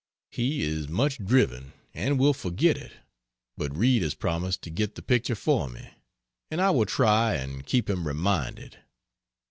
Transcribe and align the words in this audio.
He 0.31 0.63
is 0.63 0.89
much 0.89 1.19
driven, 1.23 1.73
and 1.93 2.17
will 2.17 2.33
forget 2.33 2.75
it, 2.75 2.91
but 3.55 3.77
Reid 3.77 4.01
has 4.01 4.15
promised 4.15 4.63
to 4.63 4.71
get 4.71 4.95
the 4.95 5.03
picture 5.03 5.35
for 5.35 5.69
me, 5.69 5.91
and 6.49 6.59
I 6.59 6.71
will 6.71 6.87
try 6.87 7.35
and 7.35 7.63
keep 7.63 7.87
him 7.87 8.07
reminded. 8.07 8.79